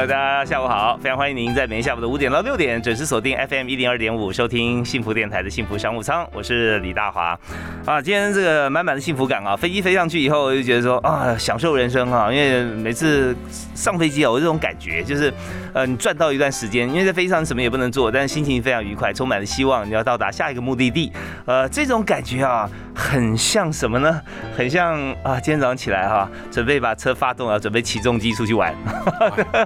[0.00, 0.98] 友，大家下午好！
[1.00, 6.28] 非常欢迎您在每天下午的五点到六点准时锁定 FM 一零二点五，收听幸福电台的幸福商务舱。
[6.34, 7.38] 我是李大华
[7.86, 13.34] 啊，今天这个满满的幸福感啊，飞机飞上去以后，我就觉得说啊，享受人生啊，因为每次
[13.74, 15.32] 上飞机啊，我这种感觉就是，
[15.72, 21.10] 呃，你赚到一段时间，因为在飞机上什么也不能做，但是心情非常愉快，充满了希望，你要到达下一个目的地，
[21.46, 24.20] 呃，这种感觉啊，很像什么呢？
[24.56, 28.74] 很像啊，今天早上起来哈，准备把车发动了，准备起重机出去玩。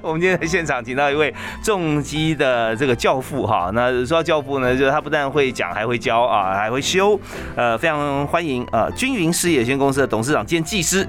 [0.03, 1.33] 我 们今天在现场请到一位
[1.63, 7.19] 重机的这个教父哈，那说到教父呢，就是他不但会讲，还会教啊，还会修，
[7.57, 11.09] 呃，非常欢迎呃，均匀事业有限公司的董事长兼技师。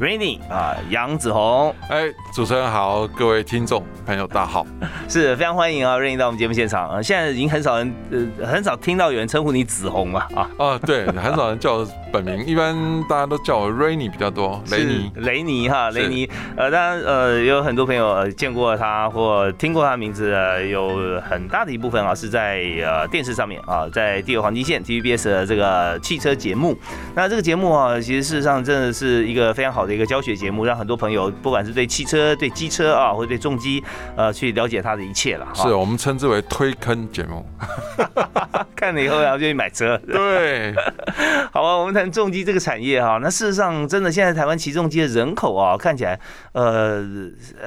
[0.00, 4.66] Rainy 啊，杨子红，哎，主持人好，各位听众朋友大家好，
[5.08, 6.90] 是非常欢迎啊，Rainy 到我们节目现场。
[6.90, 12.76] 啊，现在已经很少人呃很少听到有人称呼你子红了啊，啊对，很少人叫我本名，一般
[13.08, 20.30] 大家都叫我 Rainy 比较多，雷尼，雷尼哈，雷尼，呃，当然呃有很多朋友见过他或听过他名字，
[20.68, 26.76] 有很大的一部分啊是在呃电视上面啊，在第二黄金线 TVBS 的这个汽车节目，
[27.14, 29.85] 那这个节目啊，其实事实上真的是一个非常好。
[29.86, 33.82] 的一个教学节目，让很多朋友不管是对汽车、对机车啊，或者对重机，
[34.16, 35.46] 呃，去了解它的一切了。
[35.54, 37.44] 是我们称之为推坑节目。
[38.76, 39.96] 看了以后，然后就去买车。
[40.06, 40.74] 对，
[41.50, 43.18] 好啊，我们谈重机这个产业哈。
[43.22, 46.18] 那事实上，真的现在台湾骑重机的人口啊，看起来
[46.52, 47.02] 呃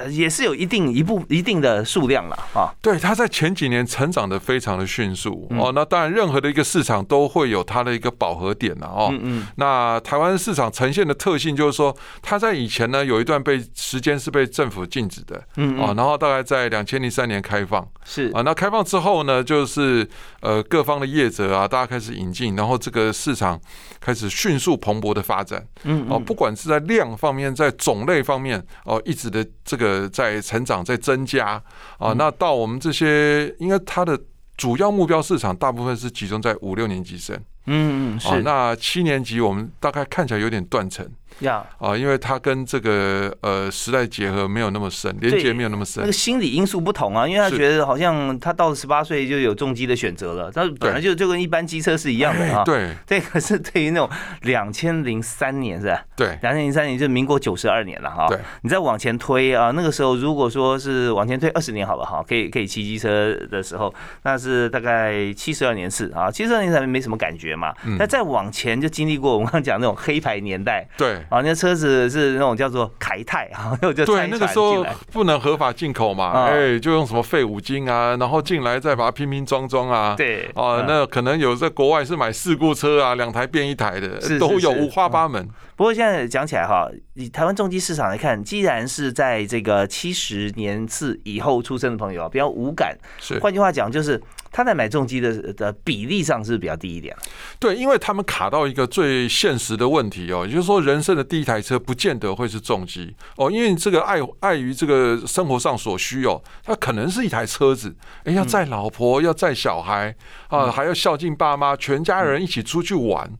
[0.08, 2.70] 也是有一定一部一定的数量了啊。
[2.80, 5.72] 对，它在前几年成长的非常的迅速哦。
[5.74, 9.08] 那当然，任何的一个市场都会有它的一个饱和点了哦。
[9.10, 9.46] 嗯嗯。
[9.56, 11.94] 那台湾市场呈现的特性就是说。
[12.22, 18.30] 它在以前呢，有一段被时间是被政府禁止的，嗯啊，然后大概在两千零三年开放，是。
[18.32, 20.08] 啊，那开放之后呢，就是
[20.40, 23.60] 呃各方的业者啊，大家开始引进，然后这个市场
[24.00, 31.62] 开始迅速蓬勃的发展，嗯哦，不管是在量方面，在种类方面，哦，一直的这个在成长，在增加
[31.98, 34.18] 啊，那到我们这些，应该它的
[34.56, 41.08] 主要目标市场大部分是集中在五六年级生，嗯嗯，是，那七年级我们大概看起来有点断层。
[41.40, 46.02] 呀啊，因为它跟这个呃时代结合没有那么深，连接没有那么深。
[46.02, 52.62] 那个心理因素不同啊，因为他觉得好像他到了十八岁就有重机的选择了，他本来就就跟一般机车是一样的啊。
[52.64, 54.10] 对，这个是对于那种
[54.42, 56.04] 两千零三年是吧？
[56.14, 58.26] 对，两千零三年就民国九十二年了哈。
[58.28, 67.74] 对，你再往前推啊，那个时候如果说是往前推二十年好了哈，可以可以骑机车的时候，那是大概七十二年次啊，七十二年才没什么感觉嘛。
[67.98, 70.86] 那再往前就经历过我们刚刚讲那种黑牌年代。
[70.96, 71.90] 对，啊，那车子。
[72.10, 85.48] 是那种叫做凯泰啊， 就对那个时候不能合法进口嘛，哎，就用什么废五金啊，然后进来再把它拼拼装装啊，对，啊，那可能有在国外是买事故车啊，两台变一台的，都有五花八门。
[85.76, 94.20] 不过现在讲起来哈，以台湾重机市场来看，既然是在这个七十年次以后出生的朋友啊，比较无感，是换句话讲就是。
[94.50, 97.16] 他在买重机的的比例上是比较低一点，
[97.58, 103.14] 对，因为他们卡到一个最现实的问题哦，也就是说，人生的第一台车不见得会是重机。
[103.36, 107.94] 哦，因为这个碍碍于这个生活上所需哦，它可能是一台车子，
[108.24, 110.14] 哎，要载老婆，要载小孩
[110.48, 113.30] 啊，还要孝敬爸妈，全家人一起出去玩。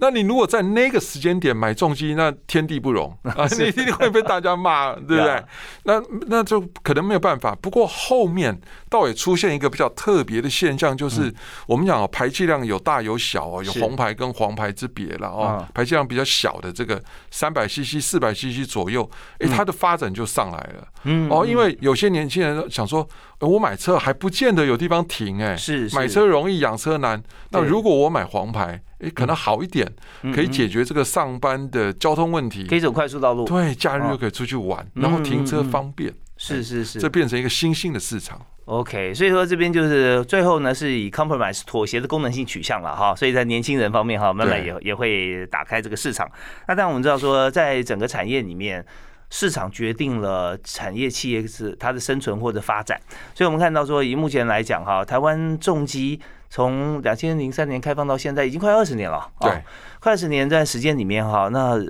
[0.00, 5.44] 那你如果在那个时间点买重机，那天地不容 啊，你一定会被大家骂，对不对？
[5.84, 7.54] 那那就可能没有办法。
[7.60, 8.58] 不过后面
[8.88, 11.32] 倒也出现一个比较特别的现象，就是
[11.66, 15.66] 我们讲排气量有大有小哦，有红牌跟黄牌之别了哦。
[15.74, 19.08] 排气量比较小的这个三百 CC、四百 CC 左右，
[19.38, 20.88] 哎，它的发展就上来了。
[21.04, 23.06] 嗯哦，因为有些年轻人想说，
[23.40, 27.22] 我买车还不见得有地方停，哎，是买车容易养车难。
[27.50, 28.80] 那如果我买黄牌？
[29.02, 29.90] 哎，可能好一点，
[30.34, 38.40] 可以解决这个上班的交通问题，可以走快速道路，对，假日又可以出去玩，然后停车方便，是是是，这变成一个新兴的市场。
[38.66, 46.30] OK，所以说这边就是最后呢，是以 compromise 妥协的功能性取向了哈，所以在年轻人方面哈，慢慢也也会打开这个市场。
[46.68, 48.84] 那但我们知道说，在整个产业里面，
[49.30, 53.00] 市场决定了产业企业是它的生存或者发展。
[53.34, 56.20] 所以我们看到说，以目前来讲哈，台湾重机。
[56.50, 59.30] 从两千零三年开放到现在，已经快二十年了。
[59.40, 59.62] 对，
[60.00, 61.80] 快二十年段时间里面哈，那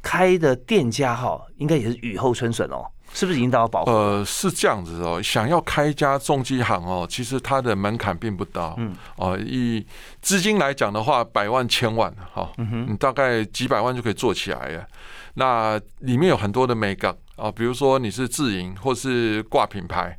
[0.00, 3.90] 开的店家哈，应该也是雨后春笋哦，是不是已经到保护？
[3.90, 5.20] 呃，是这样子哦。
[5.20, 8.72] 想要开一家重机行哦，其实它的门槛并不高。
[8.78, 8.94] 嗯。
[9.16, 9.84] 哦，以
[10.22, 14.86] 资金来讲的话，百万、千万哈，你大概几百万就可以做起来了。
[15.34, 20.16] 那里面有很多的美感啊，比如说你是自营或是挂品牌，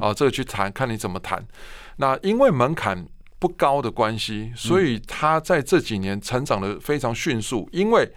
[0.00, 1.42] 啊，这个去谈，看你怎么谈。
[1.96, 3.06] 那因为门槛
[3.42, 7.68] 不高的关系，所以他在这几年成长的非常迅速。
[7.72, 8.08] 因为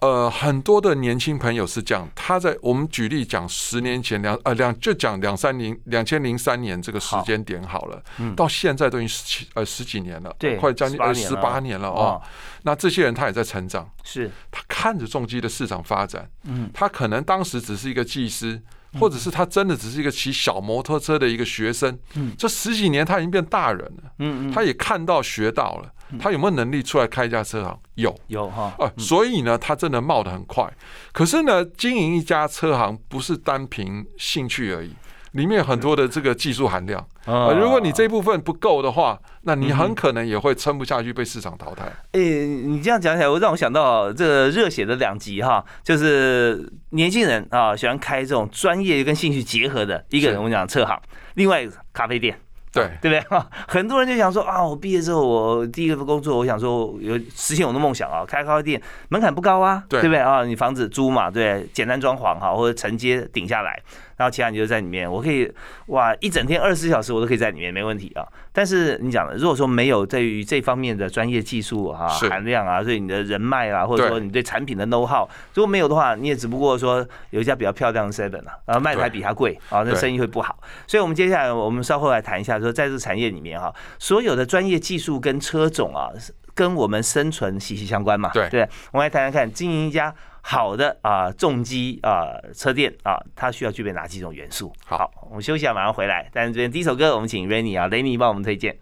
[0.00, 8.02] 呃，很多的年轻朋友是这样，他在我们举例讲，十年前两呃两就讲两三零两千零三年这个时间点好了，
[8.34, 12.20] 到现在都已经十七呃十几年了，对，快将近二十八年了啊。
[12.64, 18.60] 那这些人他也在成长，是他看着重机的市场发展，嗯，他可能当时只是一个技师。
[19.00, 27.78] 或者是他真的只是一个骑小摩托车的一个学生，嗯，这十几年他已经变大人了，嗯嗯，他也看到学到了，他有没有能力出来开一家车行？
[27.94, 30.70] 有，有哈，呃，所以呢，他真的冒得很快。
[31.12, 34.94] 可是呢，经营一家车行不是单凭兴趣而已。
[35.32, 41.84] 里面有很多的这个技术含量啊，如果你这部分不够的话，那你很可能也会撑不下去，被市场淘汰。
[42.12, 51.00] 诶，你这样讲起来，我让我想到这个热血的两极哈，就是年轻人啊喜欢开这种专业跟兴趣结合的一个人，我们讲车行，
[51.34, 52.38] 另外一个咖啡店。
[52.72, 53.46] 对对不对哈？
[53.68, 60.44] 很多人就想说啊，我毕业之后，我第一个工作，我想说有实现我的梦想啊，开咖啡店，门槛不高啊，对不对啊？
[60.44, 63.80] 你房子租嘛，对，简单装潢哈，或者承接顶下来。
[64.14, 65.50] 然后其他你就在里面，我可以
[65.86, 68.22] 哇一整天二十四小时我都可以在里面没问题啊。
[68.52, 80.56] 但是你讲的，如果说没有对于这方面的专业技术哈含量啊，所以你的人脉啊，或者说你对产品的 know how，如果没有的话，你也只不过说有一家比较漂亮的 seven 啊，然后卖的还比它贵啊，那生意会不好。
[80.86, 86.08] 所以我们接下来我们稍后来谈一下，说在这个产业里面哈，所有的专业技术跟车种啊，
[86.54, 88.30] 跟我们生存息息相关嘛。
[88.32, 90.14] 对，对，我们来谈谈看经营一家。
[90.44, 94.72] 好的啊，重机啊，车店啊，它需要具备哪几种元素？
[94.84, 96.28] 好，我们休息下，马上回来。
[96.32, 98.76] 但是这边第一首歌，我们请 Rainy 啊，Rainy 帮我们推荐。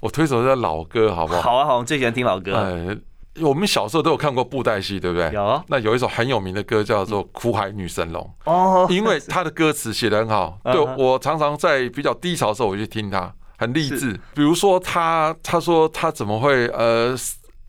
[0.00, 1.42] 我推首这老歌，好不好？
[1.42, 2.54] 好啊，好，我们最喜欢听老歌。
[2.54, 2.96] 呃，
[3.40, 5.30] 我们小时候都有看过布袋戏，对不对？
[5.32, 5.62] 有。
[5.68, 10.58] 那有一首很有名的歌叫做《苦海女神龙》哦，因为它的歌词写的很好。
[10.64, 14.18] 对，我常常在比较低潮的时候，我去听它，很励志。
[14.34, 17.16] 比如说他，他说他怎么会呃。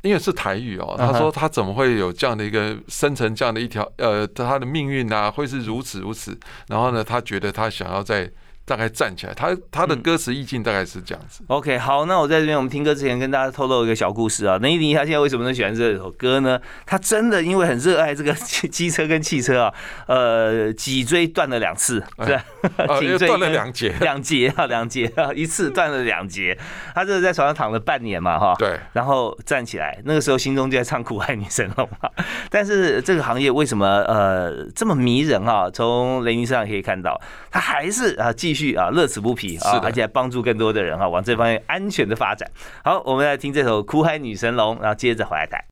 [0.04, 6.40] 因为是台语哦，他说他怎么会有这样的一个生成这样的一条呃，他的命运啊，会是如此如此。
[6.68, 8.32] 然后呢，他觉得他想要在。
[8.68, 11.42] 大概站起来，他他的歌词意境大概是这样子。
[11.48, 14.58] OK，好，那我在这边我们听歌之前跟大家透露一个小故事啊。
[14.58, 16.60] 林依林他现在为什么能喜欢这首歌呢？
[16.86, 19.74] 他真的因为很热爱这个机车跟汽车啊，
[20.08, 22.38] 呃，脊椎断了两次，对，
[23.00, 26.58] 颈椎断了两节，两节啊，两节啊，一次断了两节。
[26.94, 32.10] 他这是在床上躺了半年嘛，哈，对，然后站起来，那个时候心中就在唱《苦海女神龙》嘛。
[32.52, 35.70] 但是这个行业为什么呃这么迷人啊？
[35.70, 37.18] 从雷尼身上可以看到，
[37.50, 38.57] 他还是啊继续。
[38.58, 42.50] 续啊，乐此不疲啊，而且还帮助更多的人哈，往这方面安全的发展。
[42.84, 45.64] 好，我们来听这首《苦海女神龙》，然后接着回来谈。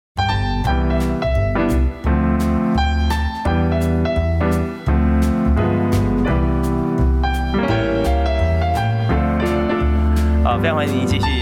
[10.61, 11.34] 非常欢迎您继续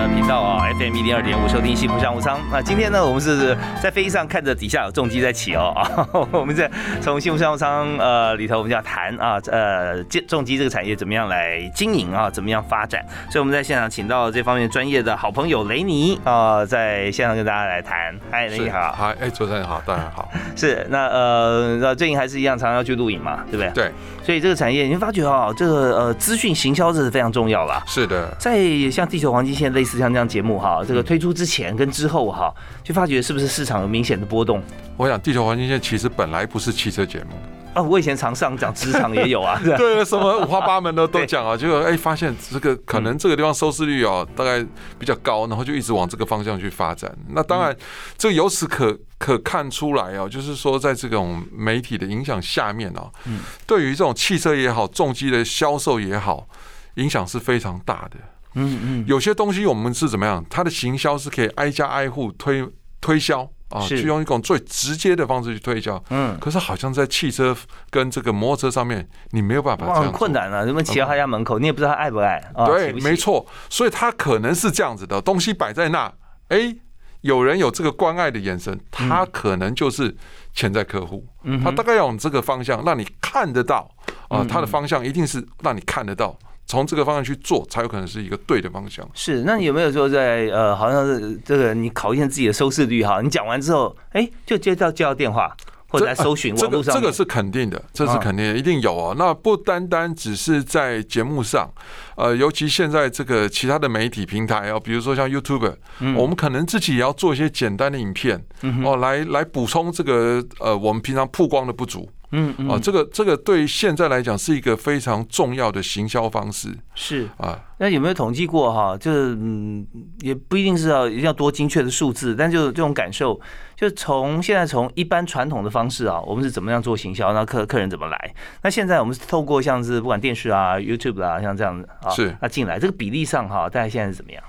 [0.00, 2.40] 的频道啊，FM 一零二点五，收听幸福商务舱。
[2.50, 6.70] 那今天呢，我们是在飞机上看着底下有重机在起哦啊， 我们在
[7.02, 13.04] 从幸福商务舱呃里头，我们就要谈啊呃重机这个产业怎么样来经营啊，怎么样发展。
[13.30, 18.18] 所以我们在现场请到这方面专业的好朋友雷尼啊，在现场跟大家来谈。
[18.30, 18.92] 嗨，雷尼好。
[18.92, 20.30] 嗨，哎，主持人好，大家好。
[20.56, 23.70] 是那呃，那最近还是一样，常常要去录影嘛，对不对？
[23.74, 23.92] 对。
[24.22, 27.82] 所以这个产业，你会发觉哦，这个呃资讯行销这是非常重要啦。
[27.86, 28.28] 是的。
[28.38, 28.58] 在
[28.90, 34.62] 像地球黄金线类似像这样节目哈，这个推出之前跟之后哈，就发觉是不是市场有明显的波动？
[34.96, 37.34] 我想地球环境线其实本来不是汽车节目
[37.72, 44.64] 啊，我以前常上讲职场也有啊， 对，什么五花八门的都讲啊，结果哎发现这个可能这个地方收视率哦大概
[44.98, 47.10] 比较高，然后就一直往这个方向去发展。
[47.28, 47.74] 那当然，
[48.18, 56.46] 这由此可可看出来哦，就是说在这种媒体的影响下面哦，嗯，对于这种汽车也好，重机的销售也好。
[56.94, 58.16] 影响是非常大的。
[58.54, 60.44] 嗯嗯，有些东西我们是怎么样？
[60.50, 62.66] 它的行销是可以挨家挨户推
[63.00, 66.02] 推销啊，去用一种最直接的方式去推销。
[66.10, 67.56] 嗯，可是好像在汽车
[67.90, 70.02] 跟这个摩托车上面，你没有办法这样。
[70.02, 70.64] 很困难啊！
[70.64, 72.42] 人们骑到他家门口，你也不知道他爱不爱。
[72.66, 73.46] 对，没错。
[73.68, 76.12] 所以他可能是这样子的东西摆在那，
[76.48, 76.74] 哎，
[77.20, 80.16] 有人有这个关爱的眼神，他可能就是
[80.52, 81.24] 潜在客户。
[81.44, 83.88] 嗯，他大概要往这个方向让你看得到
[84.28, 86.36] 啊，他的方向一定是让你看得到。
[86.70, 89.04] 从这个方向去做，才有可能是一个对的方向。
[89.12, 93.20] 是，那你有没有说在呃，好像是这个你考验自己的收视率哈？
[93.20, 95.52] 你讲完之后，哎，就接到接到电话。
[95.92, 99.12] 或者来搜寻这个，这个是肯定的，这是肯定的，一定有哦。
[99.18, 101.68] 那不单单只是在节目上，
[102.14, 105.74] 呃，尤其现在这个其他的媒体平台哦，比如说像 YouTube，
[106.16, 108.40] 我们可能自己也要做一些简单的影片
[108.84, 112.08] 哦，来来补充这个呃我们平常曝光的不足。
[112.32, 116.68] 嗯啊，这个这个对现在来讲是一个非常重要的行销方式。
[116.94, 118.96] 是啊，那有没有统计过哈？
[118.96, 119.84] 就是嗯，
[120.20, 123.40] 也不一定是要一定要多精确的数字，但就这种感受，
[123.74, 128.34] 就从现在从一般传统的方式啊，我们是怎么样做行销，那客客人怎么来？
[128.62, 134.42] 那现在我们是透过像是不管电视啊、YouTube 啊，像这样子啊，是那进来这个比例上哈，大概现在是怎么样？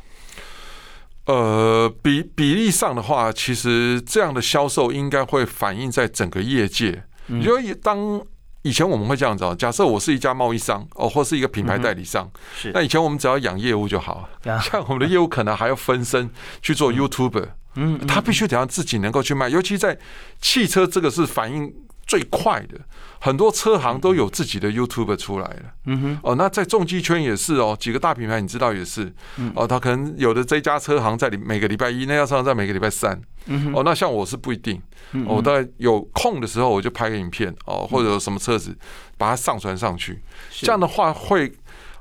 [1.25, 7.03] 呃，比比例上的话，其实这样的销售应该会反映在整个业界。
[7.39, 8.21] 因为当
[8.63, 12.71] 以前我们会这样子，假设我是一家贸易商哦，或是一个品牌代理商，是。
[12.73, 14.29] 那以前我们只要养业务就好，
[14.61, 16.29] 像我们的业务可能还要分身
[16.61, 19.97] 去做 YouTuber，嗯，他必须得要自己能够去卖，尤其在
[20.39, 21.73] 汽车这个是反应
[22.05, 22.79] 最快的。
[23.23, 29.13] 很多车行都有自己的 YouTube 出来了，嗯哼，哦，那在重机圈也是哦，几个大品牌你知道也是，
[29.53, 34.81] 哦，他可能有的这家车行在每个礼拜一，那家车行在每个礼拜三，嗯哦，那像我是不一定，
[35.27, 38.75] 我大概有空的时候我就拍个影片，哦，或者有什么车子
[39.19, 41.51] 把它上传上去，这样的话会，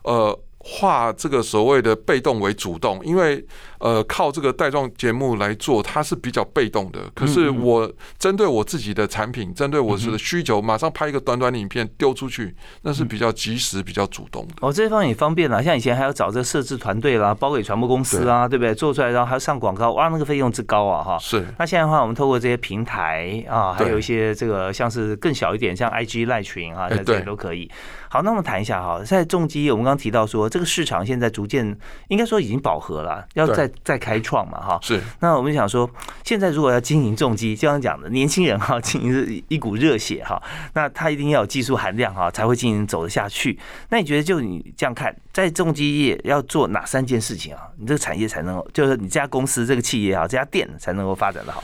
[0.04, 0.40] 呃。
[0.62, 3.42] 化这个所谓的被动为主动，因为
[3.78, 7.00] 呃靠这个带状节目来做，它是比较被动的。
[7.14, 14.54] 可是我针对我自己的产品，针对我的需求，马上拍一个短短的影片丢出去，那是比较及时、比较主动的。
[14.60, 15.62] 哦，这方面也方便了。
[15.62, 18.74] 像以前还要找这个设置团队啦，包给传播公司啊，对不对？
[18.74, 21.18] 做出来然后还要上广告，哇，那个费用之高啊，哈。
[21.18, 21.42] 是。
[21.58, 27.70] 那现在的话，我们透过这些平台啊，还有一些这个像是更小一点，像 IG 赖群啊，这些都可以。
[28.10, 31.64] 好，那我们谈一下哈，在重机，我们刚刚提到说，这个市场现在逐渐
[32.08, 34.78] 应该说已经饱和了，要再再开创嘛哈。
[34.82, 35.00] 是。
[35.20, 35.88] 那我们想说，
[36.24, 40.42] 现在如果要经营重机，就像讲的，年轻人哈，经营是一股热血哈，
[40.74, 43.58] 那他一定要有技术含量哈，才会经营走得下去。
[43.88, 47.62] 那你觉得，就你这样看，在重机业要做哪三件事情啊？
[47.78, 51.62] 你这个产业才能，就是你这家公司、这个企业啊，这家店才能够发展的好？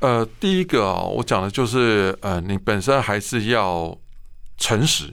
[0.00, 3.98] 呃，第一个啊，我讲的就是，呃，你本身还是要
[4.56, 5.12] 诚实。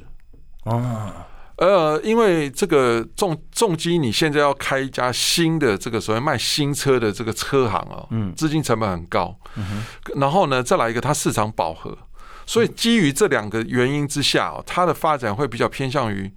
[0.66, 1.12] 哦，
[1.58, 9.84] 呃，因为这个重重机，你现在要开一家新的这个所谓卖新车的这个车行哦，嗯，资金成本很高，嗯
[10.16, 11.98] 然后呢，再来一个，它市场饱和，
[12.46, 16.32] 所以基于这两个原因之下，它的发展会比较偏向于。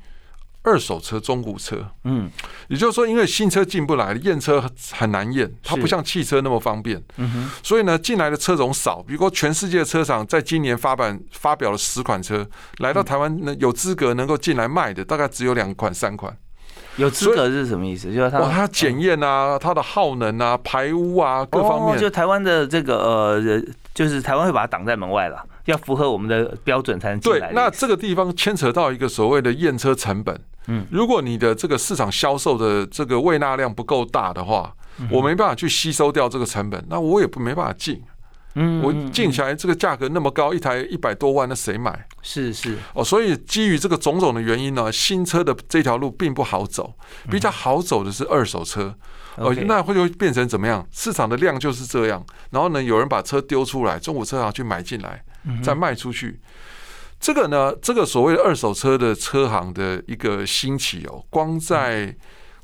[0.68, 2.30] 二手车、中古车，嗯，
[2.68, 9.02] 也就是说，因为新车进不来，验车很难验，它不像汽车那么方便，嗯哼，所以呢，进来的车种少。
[9.02, 12.46] 比如说，全世界的车厂在今年发版发表了十款车，
[12.80, 16.37] 来到台湾呢，有资格能够进来卖的，大概只有两款、三款。
[16.96, 18.12] 有资格是什么意思？
[18.12, 23.62] 就是它，它检验啊，它的耗能啊、排污啊各方面，就台湾的这个呃，
[23.94, 25.42] 就是台湾会把它挡在门外了。
[25.66, 27.48] 要符合我们的标准才能进来。
[27.48, 30.34] 对，那这个地方牵扯到一个所谓的验车成本。
[30.68, 34.72] 嗯，如果你的这个市场销售的这个未纳量不够大的话，
[35.10, 38.02] 我没办法去吸收掉这个成本，那我也不没办法进。
[38.54, 42.06] 嗯，我进起来这个价格那么高，一台一百多万，那谁买？
[42.22, 46.92] 是是哦，所以基于这个种种的原因呢，新车的这条路并不好走，
[47.30, 48.94] 比较好走的是二手车。
[49.37, 50.84] 哦，那会就会变成怎么样？
[50.90, 55.22] 市场的量就是这样，然后呢，有人把车丢出来，中古车行去买进来，
[55.62, 56.40] 再卖出去。
[57.20, 62.16] 这个呢，这个所谓的二手车的车行的一个兴起哦，光在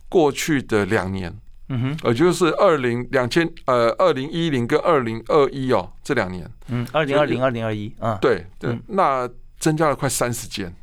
[0.08, 1.36] 过去的两年，
[1.68, 10.74] 嗯哼，也就是二零两千呃二零一零跟二零二一哦这两年，嗯，二零二零二零二一啊，对对，那增加了快三十间。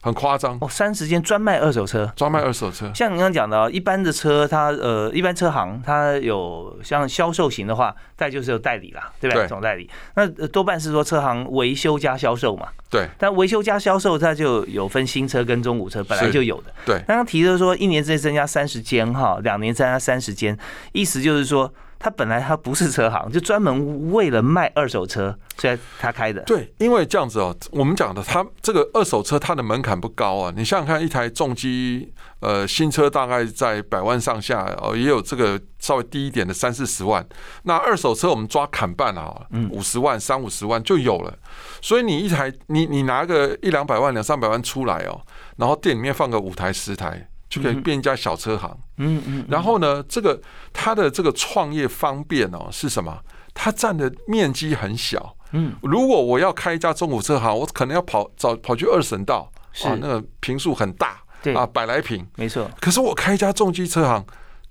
[0.00, 2.90] 很夸张哦，三十间专卖二手车，专卖二手车。
[2.94, 9.46] 像你刚刚讲的，一般的车，它呃，一般车行它有像销售型的话，再就是有代理啦，对不对？
[9.48, 12.68] 总代理，那多半是说车行维修加销售嘛。
[12.88, 13.08] 对。
[13.18, 16.72] 但维修加销售，它就有分新车跟中古车，本来就有的。
[16.86, 16.98] 对。
[17.06, 20.56] 刚刚提的说，一年之内增加三十间哈，两年增加三十间，
[20.92, 21.72] 意思就是说。
[21.98, 26.40] 他本来他不是车行， 就专门为了卖二手车，所以他开的。
[26.42, 30.52] 对，因为这样子哦，我们讲的，他这个二手车它的门槛不高啊。
[30.56, 37.26] 你想想看，一台重机，呃，新车大概在百万上下哦，也有这个稍微低一点的三四十万。
[37.64, 41.36] 那二手车我们抓砍半啊，五十万、三五十万就有了。
[41.82, 45.20] 所以你一台，你你拿个一两百万、两三百万出来哦，
[45.56, 47.28] 然后店里面放个五台、十台。
[47.48, 50.40] 就可以变一家小车行，嗯嗯，然后呢，这个
[50.72, 53.18] 它的这个创业方便哦是什么？
[53.54, 59.50] 它占的面积很小，嗯，如果我要开一家中古车行，我可能要跑找跑去二省道，
[59.84, 62.24] 啊，那个平数很大，对啊，百来平。
[62.36, 64.24] 没错，可是我开一家重机车行，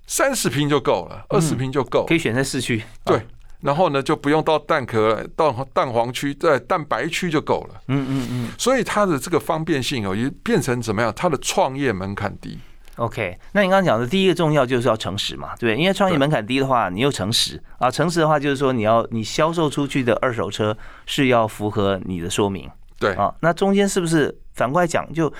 [0.06, 2.14] 三十平就够了，二十平就够可。
[2.14, 2.82] 以选在市区。
[3.04, 3.22] 对啊，
[3.60, 7.82] 然后呢，就不用到蛋壳、到蛋黄区、在蛋白区就够了。
[7.88, 11.12] 嗯嗯嗯所以它的这个方便性哦，也变成怎么样？
[11.14, 12.58] 它的创业门槛低。
[12.98, 13.38] ，OK。
[13.52, 15.74] 那你刚刚讲的第一个重要就是要诚实嘛，对？
[15.74, 20.76] 因为创业门槛低的话，你又诚实啊，诚实的话就是说你要你销售出去的二手车
[21.06, 23.34] 是要符合你的说明对，啊。
[23.40, 25.32] 那中间是不是反过来讲，就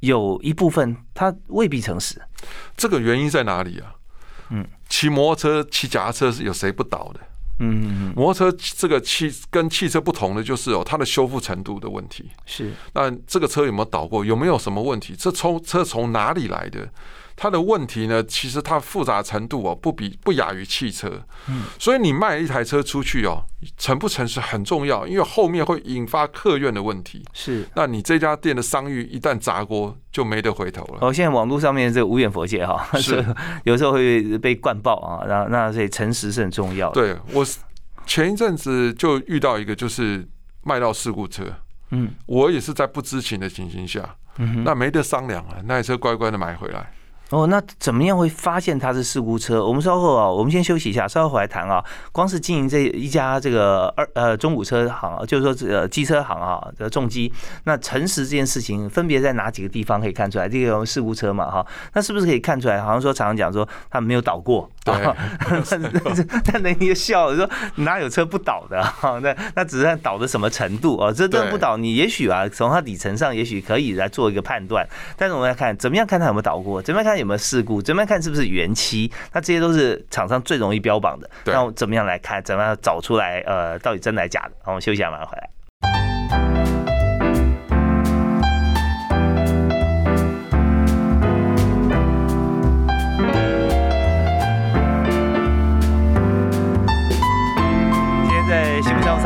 [0.00, 2.20] 有一部分他未必诚实？
[2.76, 3.94] 这个原因在哪里啊？
[4.50, 7.20] 嗯，骑摩托车、骑脚踏车是有谁不倒的？
[7.60, 12.30] 嗯摩托车这个汽跟汽车不同的就是哦，它的修复程度的问题。
[12.44, 14.24] 是那这个车有没有倒过？
[14.24, 15.14] 有没有什么问题？
[15.16, 16.90] 这从车从哪里来的？
[17.42, 18.22] 它的问题呢？
[18.24, 21.10] 其实它复杂程度哦，不比不亚于汽车。
[21.48, 23.42] 嗯，所以你卖一台车出去哦，
[23.78, 27.24] 诚不诚实很重要，因为后面会引发客源的问题。
[27.32, 27.66] 是。
[27.74, 30.98] 那你这家店的商誉一旦砸锅，就没得回头了。
[31.00, 33.24] 哦，现在网络上面这个无远佛界哈，是
[33.64, 37.00] 有时候会被灌爆啊，那那所以诚实是很重要的。
[37.00, 37.42] 对我
[38.04, 40.28] 前一阵子就遇到一个，就是
[40.62, 41.44] 卖到事故车，
[41.92, 44.62] 嗯我也是在不知情的情形下，嗯哼。
[44.62, 46.92] 那没得商量了，那台车乖乖的买回来。
[47.30, 49.64] 哦，那怎么样会发现它是事故车？
[49.64, 51.82] 我们稍后啊，我们先休息一下，稍后回来谈啊。
[52.10, 57.32] 光是经营这一家这个二呃中古车行啊，就是说这个机车行啊，这个重机，
[57.64, 60.48] 那诚实这件事情分别在哪几个地方可以看出来？
[60.48, 62.80] 这个事故车嘛哈，那是不是可以看出来？
[62.80, 65.16] 好像说常常讲说他没有倒过，对啊
[66.44, 69.20] 但那你就笑了，说哪有车不倒的哈？
[69.22, 71.12] 那那只是看倒的什么程度啊？
[71.12, 74.84] 这这不倒，你也许啊，从它底层上也许可以来做一个判断。
[75.16, 76.82] 但是我们来看，怎么样看它有没有倒过？
[76.82, 77.80] 怎么样看有没有事故？
[77.80, 79.10] 怎么样看是不是原漆？
[79.32, 81.30] 那这些都是厂商最容易标榜的。
[81.44, 82.42] 对那我怎么样来看？
[82.42, 83.40] 怎么样找出来？
[83.46, 84.52] 呃，到底真的还是假的？
[84.62, 86.89] 好，我们休息一下，马上回来。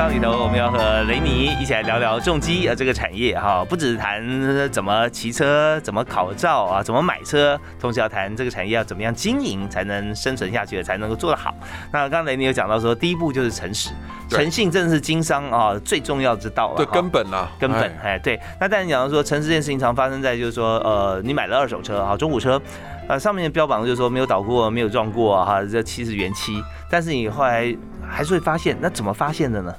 [0.08, 4.22] 里头，我们要和雷尼一起来聊聊重机啊这个产业哈，不只谈
[4.70, 11.54] 怎么骑车、怎么考照啊、怎么买车，同时要谈这个产业要怎么样经营才能生存下去，才能够做得好。
[11.92, 13.90] 那刚刚雷尼有讲到说，第一步就是诚实，
[14.28, 16.76] 诚信真的是经商啊最重要之道了。
[16.76, 22.60] 对，根本啦，根本哎哎对，那但你讲到说诚实这件事情常发生在就是说呃你买了二手车啊中古车，
[23.08, 27.74] 呃上面的标榜就是说没有倒过没有撞过啊哈这漆是原漆，但是你后来
[28.06, 29.74] 还是会发现，那怎么发现的呢？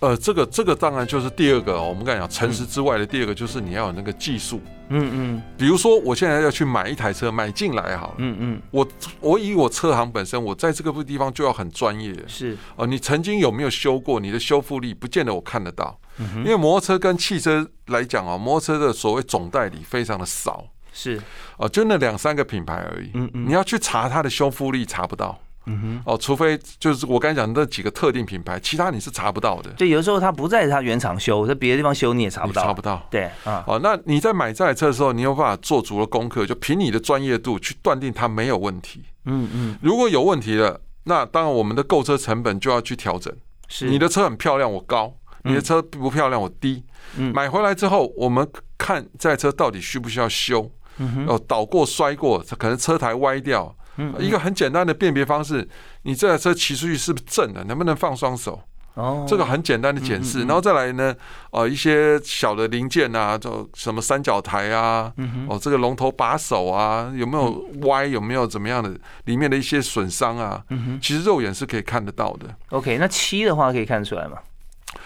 [0.00, 4.60] 呃，这个这个当然就是第二个哦，我们刚才讲诚实之外的第二个就是你要有那个技术。
[4.92, 8.88] 嗯嗯比如说，我现在要去买一台车，买进来好了，嗯嗯我
[9.20, 12.86] 我以我车行本身，我在这个地方就要很专业是哦。
[12.86, 14.18] 你曾经有没有修过？
[14.18, 21.20] 你的修复力不见得我看得到，嗯因为摩托车跟汽车来讲哦，摩托车的所谓总代理非常的少是
[21.56, 23.10] 哦，就那两三个品牌而已。
[23.14, 26.02] 嗯嗯你要去查它的修复力，查不到嗯哼。
[26.04, 32.62] 哦，除非就是我刚才讲的那几个特定品牌，其他你是查不到的，对，有的时候它不在它原厂修，在别的地方修你也查不到。
[32.62, 33.06] 查不到。
[33.10, 39.04] 对啊，哦，那你在买这台车的时候，你有办法做足了功课，就凭你的专业度去断定它没有问题。
[39.24, 43.34] 嗯嗯，如果有问题了，那当然我们的购车成本就要去调整。
[43.68, 45.12] 是你的车很漂亮，我高；
[45.44, 46.82] 你的车不漂亮，我低。
[47.16, 50.70] 嗯买回来之后，我们看这台车到底需不需要修。
[50.98, 53.74] 嗯哼哦，倒过、摔过，可能车台歪掉。
[54.00, 55.68] 嗯一个很简单的辨别方式，
[56.02, 57.64] 你这台车骑出去是不是正的？
[57.64, 58.60] 能不能放双手？
[58.94, 61.14] 哦这个很简单的检视，嗯嗯嗯然后再来呢，
[61.52, 68.92] 呃，一些小的零件啊，就什么三角台啊，嗯哦，这个龙头把手啊，有没有歪，有没有怎么样的，
[69.26, 72.46] 里面的一些损伤啊，嗯其实肉眼是可以看得到的。
[72.70, 74.38] OK，那漆的话可以看得出来吗？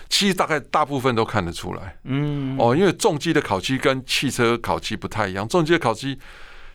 [0.08, 6.18] 漆大概大部分都看得出来嗯，哦，因为重机的烤漆跟汽车烤漆不太一样，重机的烤漆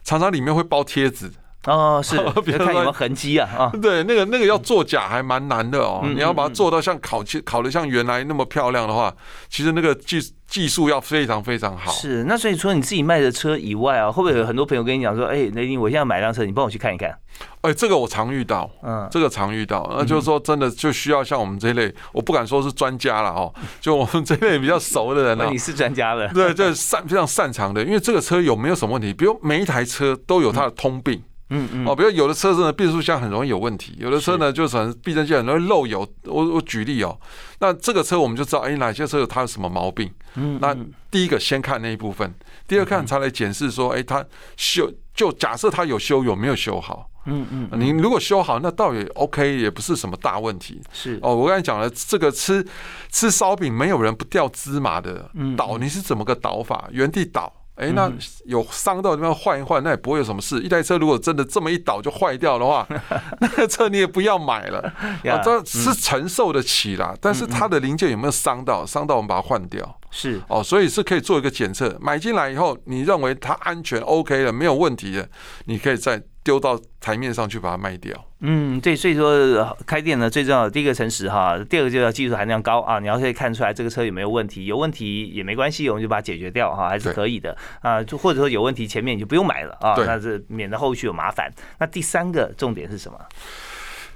[0.04, 1.32] 常常里面会包贴纸，
[1.66, 6.02] 哦，是， 比如说要看有没有痕迹啊啊， 对，那个那个要做假还蛮难的哦。
[6.04, 9.14] 嗯你要把嗯它做到像烤漆烤的像原来那么漂亮的话，
[9.50, 11.92] 其实那个技技术要非常非常好。
[11.92, 12.24] 是。
[12.24, 17.14] 那所以除了你自己卖的车以外啊，会不会有很多朋友跟你讲说，哎，雷丁，我现在买辆车，你帮我去看一看？
[17.62, 25.58] 哎，这个我常遇到，嗯，这个常遇到，那就是说真的就需要像我们这一类，我不敢说是专家了哦，就我们这类比较熟的人呢那 你。
[25.58, 26.28] 是专家了。
[26.34, 29.14] 对，这擅非常擅长的，因为这个车有没有什么问题？
[29.14, 36.08] 比如每一台车都有它的通病嗯嗯嗯，哦，比如有的车子呢变速箱很容易有问题，有的车呢就是很避震器很容易漏油。
[36.26, 37.18] 我我举例哦，
[37.60, 40.12] 那这个车我们就知道，哎，哪些车有它有什么毛病？
[40.36, 40.76] 嗯那
[41.10, 42.34] 第一个先看那一部分，
[42.68, 44.24] 第二看才来检视说，哎，它
[44.58, 47.10] 修就假设它有修有没有修好？
[47.26, 50.82] 嗯嗯，你如果修好，那倒也 OK，也不是什么大问题。
[50.92, 52.66] 是哦，我刚才讲了，这个吃
[53.12, 56.88] 吃烧饼没有人不掉芝麻的嗯，倒你是怎么个倒法？
[56.92, 58.12] 原地倒，哎，那
[58.46, 60.60] 有伤到地方换一换，那也不会有什么事。
[60.62, 62.86] 一台车如果真的这么一倒就坏掉的话，
[63.40, 64.80] 那个车你也不要买了。
[65.24, 68.86] 啊，这是承受得起啦，但是它的零件有没有伤到？
[68.86, 70.00] 伤到我们把它换掉。
[70.12, 71.96] 是哦，所以是可以做一个检测。
[72.02, 75.30] 买进来以后，你认为它安全 OK 了，没有问题的，
[75.66, 78.26] 你可以再丢到台面上去把它卖掉。
[78.40, 82.98] 嗯，对，所以说开店呢，最重要的第一个诚实哈，第二个就要技术含量高啊。
[82.98, 88.02] 你要可以看出来这个车有没有问题，有问题也没关系，我们就把它解决掉哈，还是可以的啊。
[88.04, 91.54] 就或者说有问题，前面你就不用买了啊，那这免得后续有麻烦。
[91.78, 93.20] 那第三个重点是什么？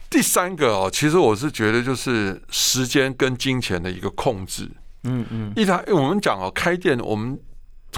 [0.10, 4.68] 第三个哦，其实我是觉得就是时间跟金钱的一个控制。
[5.04, 7.40] 嗯嗯，一台我们讲哦，开店我们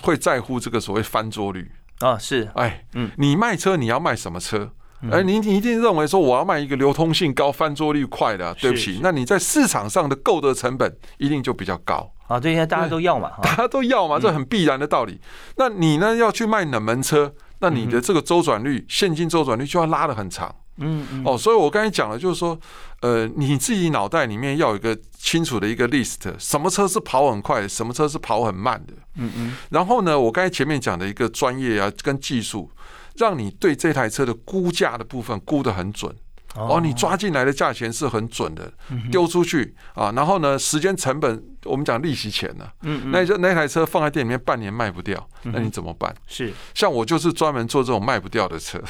[0.02, 4.72] 会在乎这个所谓翻桌率啊，是，哎，嗯，你卖车你要卖什么车？
[5.12, 12.40] 哎，你你一定认为说我要卖一个流通性高、翻桌率快的，对不起，那你在市场上的购得成本一定就比较高啊。
[12.40, 15.20] 这些大家都要嘛，大家都要嘛，这很必然的道理。
[15.58, 20.56] 那你呢要去卖冷门车，那你的这个周转率、现金周转率就要拉的很长。
[20.78, 21.24] 嗯嗯。
[21.26, 22.60] 哦，所以我刚才讲了，就是说。
[23.02, 28.94] 呃，你自己脑袋里面要有一个清楚的一个 list，什么车是跑很快，什么车是跑很慢的。
[29.18, 29.56] 嗯嗯。
[29.70, 32.72] 然后呢，我刚才前面讲的一个专业啊，跟技术，
[33.18, 36.16] 让你对这台车的估价的部分估得很准。
[36.56, 38.72] 哦，你抓进来的价钱是很准的，
[39.12, 46.14] 丢出去啊，然后呢，时间成本我们讲利息钱呢，嗯，那那台车放在店里面半年卖不掉，那你怎么办？
[46.28, 48.82] 是，像我就是专门做这种卖不掉的车，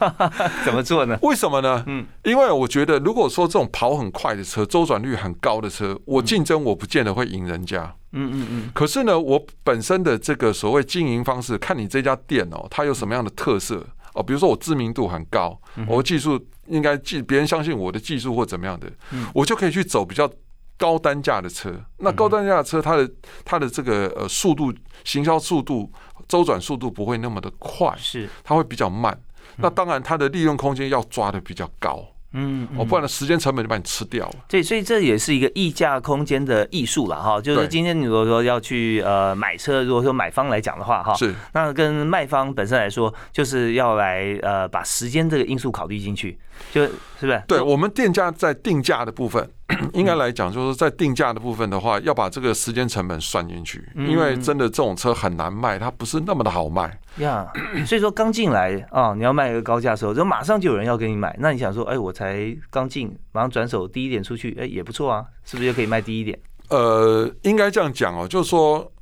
[0.64, 1.18] 怎么做呢？
[1.22, 1.84] 为什么呢？
[1.86, 8.70] 嗯，因为我觉得如果说这种跑很快的车，周转率很高的车，我竞争我不见得会赢人家，嗯嗯嗯。
[8.72, 13.84] 可是呢，我本身的这个所谓经营方式，看你这家店哦，它有什么样的特色。
[14.14, 18.90] 哦，比如说我知名度很高，我技术应该技别人相信我的技术或怎么样的，
[19.34, 20.30] 我就可以去走比较
[20.76, 21.72] 高单价的车。
[21.98, 23.10] 那高单价的车，它的
[23.44, 24.72] 它的这个呃速度、
[25.04, 25.90] 行销速度、
[26.28, 29.18] 周转速度不会那么的快，是它会比较慢。
[29.56, 32.04] 那当然，它的利润空间要抓的比较高。
[32.34, 34.34] 嗯，哦，不然的时间成本就把你吃掉了。
[34.48, 37.40] 对，所以这也是一个溢价空间的艺术了哈。
[37.40, 46.36] 就是今天你如果说要去呃买车，如果说买方来讲的话哈，是那跟卖方本身来说，就是要来呃把时间这个因素考虑进去，
[46.72, 47.42] 就是不是？
[47.46, 49.48] 对我们店家在定价的部分。
[49.94, 57.50] 应该来讲，就是在定价的部分的话，要把这个时间成本算进去，因为真的这种车很难卖，它不是那么的好卖呀。
[57.86, 61.34] 所以说刚进来啊，你要卖一个高价的时候，就马上就有人要给你买。
[61.40, 66.38] 那你想说，哎，我才刚进，马上转手低一点出去，哎，也不错啊，是不是就可以卖低一点？
[66.68, 68.92] 呃，应该这样讲哦，就是说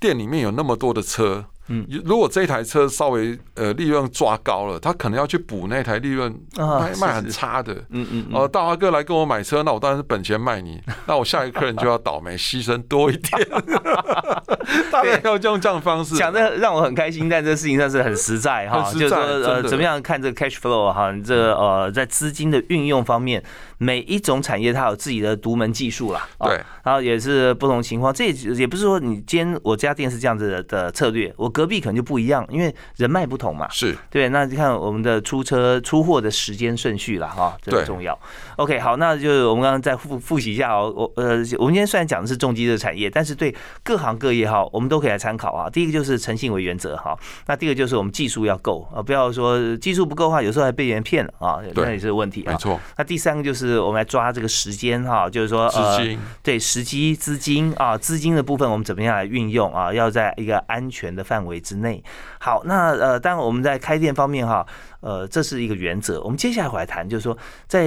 [0.00, 1.44] 店里面有那么多的车。
[1.68, 7.74] 嗯，如果这台车稍微呃利润抓高了，他可能要去补那台利润卖卖很差的。
[7.90, 8.26] 嗯嗯。
[8.32, 13.48] 哦，大华哥来跟我买车，那我当然是本钱卖你， 那我下一个客人就要倒霉，牺牲多一点。
[14.90, 16.14] 大概要用这样方式。
[16.16, 23.42] 讲的让我很开心，但这事情上是很实在哈，就是说呃怎么样看这个 cash flow 哈，这呃在资金的运用方面。
[23.78, 28.12] 每一种产业它有自己的独门技术啦，对，然后也是不同情况。
[28.12, 33.68] 这也不是说你今天我家店是这样子的策略，我隔壁可能就不一样，因为人脉不同嘛。
[33.70, 38.18] 是对，那你看我们的出车出货的时间顺序了哈，这很重要。
[38.58, 40.92] OK，好，那就是我们刚刚再复复习一下哦。
[40.96, 45.70] 我呃，我们今天虽然讲的是重机的产业，但是对各行各业哈，我们都可以来参考啊。
[45.70, 47.16] 第一个就是诚信为原则哈，
[47.46, 52.52] 那第二个就是我们技术要够啊，不要说技术不够的话，有时候还被人骗了啊，那也是问题啊。
[52.52, 52.80] 没错。
[52.96, 56.00] 那第三个就是我们来抓这个时间哈，就是说呃
[56.42, 59.94] 对时机资金啊，资金的部分我们怎么样来运用啊？
[59.94, 62.02] 要在一个安全的范围之内。
[62.40, 64.66] 好，那呃，当然我们在开店方面哈。
[65.00, 66.20] 呃，这是一个原则。
[66.22, 67.86] 我们接下来回来谈，就是说，在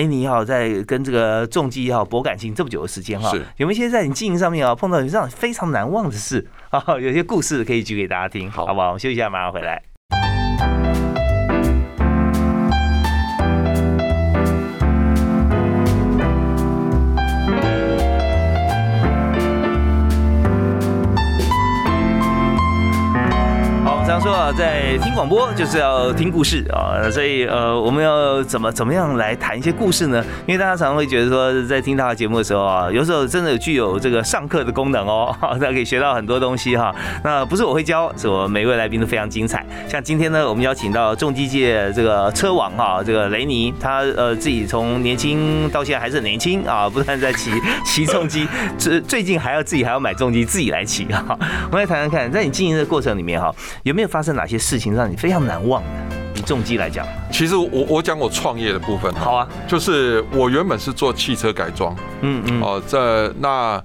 [0.00, 6.82] 雷尼哈，在跟这个重机哈博感情这么久的时间哈，有没有一些在你经营上面啊碰到有这样非常难忘的事啊？
[6.98, 8.86] 有些故事可以举给大家听，好不好？
[8.86, 9.82] 我们休息一下，马上回来。
[24.40, 30.24] 啊，在听广播就是要听故事啊，所以呃，我们要怎么怎么样来谈一些故事呢？
[30.46, 36.94] 因为大家常常会觉得说，在听他的节目的时候啊，有时候真的具有这个上课的功能哦，大家可以学到很多东西哈。
[37.22, 39.62] 那不是我会教，是我每位来宾都非常精彩。
[39.86, 47.52] 像今天呢，我们邀请到重机界这个车王哈，这个雷尼，他呃自己从年轻到现在还是很年轻啊，不断在骑
[47.84, 51.38] 骑重机，最最近还要自己还要买重机自己来骑哈。
[51.70, 54.00] 我们来谈谈看，在你经营的过程里面哈，有没有？
[54.00, 56.16] 没有发生哪些事情让你非常难忘的？
[56.36, 59.12] 以重机来讲，其实我我讲我创业的部分。
[59.14, 63.82] 好啊，就是我原本是做汽车改装，嗯嗯，哦，在那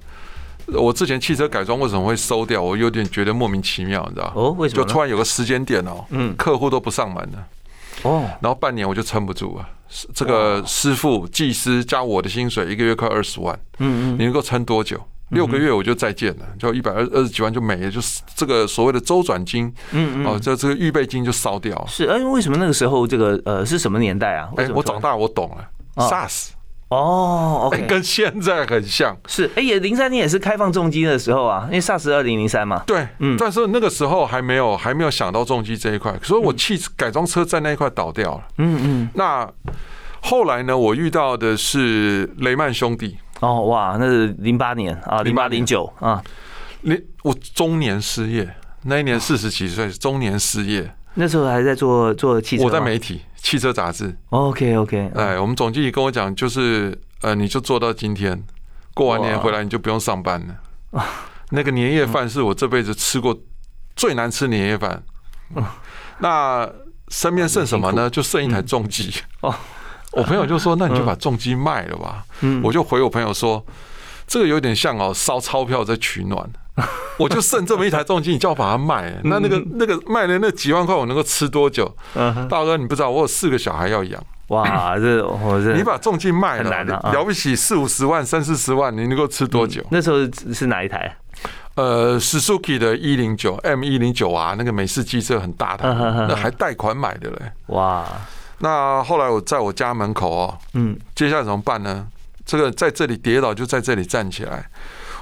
[0.67, 2.61] 我之前汽车改装为什么会收掉？
[2.61, 4.31] 我有点觉得莫名其妙，你知道？
[4.35, 7.47] 哦，为什么就突然有个时间点哦，嗯客户都不上门了，
[8.03, 9.67] 哦，然后半年我就撑不住了。
[10.13, 14.99] 这个师傅、技师加我的薪水，一个月快二十万，嗯嗯，你能够撑多久？
[15.29, 21.83] 六个月我就再见了，就一百二二十几万就没了，就是这个所谓的周转金嗯嗯哦，这这个预备金就烧掉。
[21.87, 24.49] 是，哎，为什么那个时候这个呃是什么年代啊？
[24.57, 26.49] 哎我长大我懂了哦，SARS
[26.89, 29.17] 哦哎，OK， 跟现在很像。
[29.27, 38.43] 是，哎也零三年也是开放重机的时候啊，因为 SARS 二零零三嘛，对，嗯但是那个时候还没有还没有想到重机这一块，所以我汽改装车在那一块倒掉了。
[38.59, 39.49] 嗯嗯，那
[40.21, 46.23] 后来呢，我遇到的是雷曼兄弟，哦哇，那是零八年啊，零八08零九啊，
[46.81, 58.41] 你我中年失业，那一年四十几岁，中年失业，那时候还在做做汽车，我在媒体汽车杂志，OK OK，哎，我们总经理跟我讲，就是呃，你就做到今天，
[58.93, 61.03] 过完年回来你就不用上班了。
[61.51, 63.37] 那个年夜饭是我这辈子吃过
[63.95, 65.03] 最难吃年夜饭。
[66.19, 66.67] 那
[67.09, 68.09] 身边剩什么呢？
[68.09, 69.13] 就剩一台重机。
[69.41, 69.53] 哦，
[70.15, 73.63] 我朋友就说：“那你就把重机卖了吧。”嗯我就回我朋友说
[74.25, 76.49] ：“这个有点像哦，烧钞票在取暖。
[77.17, 81.93] ”我就剩这么一台重机，你叫我把它卖，那那个那个卖了那几万块，我能够吃多久？
[82.49, 84.21] 大哥，你不知道，我有四个小孩要养。
[84.49, 89.81] 哇，这我这你把重机卖了，了不起四五十万、三四十万，你能够吃多久？
[89.89, 90.17] 那时候
[90.53, 91.17] 是哪一台？
[91.75, 97.51] 呃，Suzuki 的一零九 M 一零九啊，那个美式机车很大台嗯哼哼，那还贷款买的嘞。
[97.67, 98.05] 哇，
[98.59, 102.07] 那后来我在我家门口哦，嗯接下来怎么办呢？
[102.45, 104.69] 这个在这里跌倒就在这里站起来，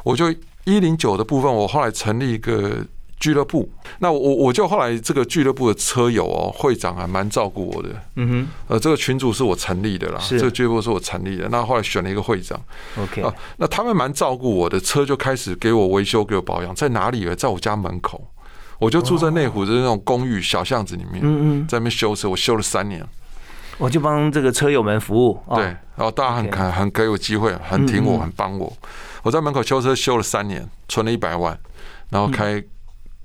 [0.04, 0.30] 我就
[0.65, 2.86] 一零九的部分，我后来成立一个
[3.19, 3.69] 俱乐部。
[4.00, 7.89] 那我我就后来这个俱乐部的车友哦，会长还蛮照顾我的。
[8.15, 11.48] 嗯哼呃，这个群主是我成立的啦，这个俱乐部是我成立的。
[11.50, 12.60] 那后来选了一个会长。
[12.98, 17.34] ，OK，啊，那他们蛮照顾我的，车就开始给我维修、给我保养，在哪里呢？
[17.34, 18.22] 在我家门口，
[18.80, 21.22] 我就住在内湖的那种公寓小巷子里面，
[21.69, 23.06] 在那边修车，我修了三年。
[23.77, 25.57] 我就帮这个车友们服务，哦。
[25.57, 28.71] 对，，然后大家很 OK 很很给我机会，很挺我，很帮我。
[29.23, 31.57] 我在门口修车修了三年，存了一百万，
[32.09, 32.63] 然后开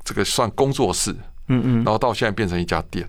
[0.05, 1.13] 这个算工作室，
[1.49, 1.77] 嗯嗯。
[1.85, 3.09] 然，后到现在变成一家店。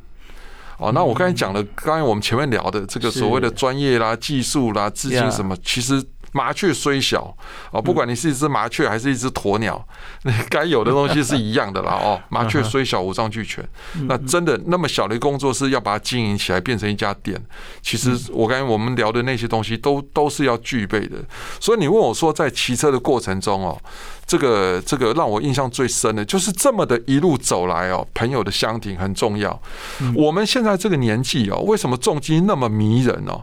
[0.78, 7.36] 哦，那我刚才讲的，刚才我们前面聊的这个所谓的专业啦、技术啦、资金什么，其实麻雀虽小
[7.72, 9.84] 哦，不管你是一只麻雀还是一只鸵鸟，
[10.24, 12.22] 那 该有的东西是一样的啦哦。
[12.30, 13.68] 麻雀虽小，五脏俱全。
[14.08, 17.40] 那真的那么小的工作室，要把它经营起来，变成一家店，
[17.82, 21.18] 其实我刚才我们聊的那些东西都都是要具备的。
[21.60, 23.80] 所以你问我说，在骑车的过程中哦，
[24.26, 29.60] 这个这个让我印象最深的就是这么的一路走来哦，朋友的相挺很重要。
[30.16, 33.42] 我们现在这个年纪哦，为什么重机那么迷人哦？